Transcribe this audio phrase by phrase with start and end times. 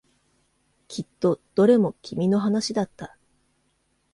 [0.87, 3.19] きっとどれも君の話だった。